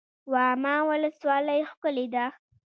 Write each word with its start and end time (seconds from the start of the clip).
واما 0.31 0.75
ولسوالۍ 0.89 1.61
ښکلې 1.69 2.05
ده؟ 2.13 2.25